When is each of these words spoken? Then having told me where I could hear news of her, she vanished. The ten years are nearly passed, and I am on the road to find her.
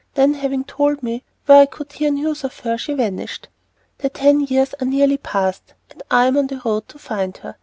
Then 0.15 0.33
having 0.33 0.63
told 0.63 1.03
me 1.03 1.21
where 1.45 1.61
I 1.61 1.67
could 1.67 1.91
hear 1.91 2.09
news 2.09 2.43
of 2.43 2.61
her, 2.61 2.75
she 2.75 2.95
vanished. 2.95 3.49
The 3.99 4.09
ten 4.09 4.39
years 4.39 4.73
are 4.81 4.85
nearly 4.87 5.17
passed, 5.17 5.75
and 5.91 6.01
I 6.09 6.25
am 6.25 6.37
on 6.37 6.47
the 6.47 6.59
road 6.65 6.87
to 6.89 6.97
find 6.97 7.37
her. 7.37 7.55